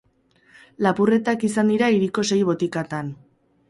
[0.85, 3.19] Lapurretak izan dira hiriko sei botikatan.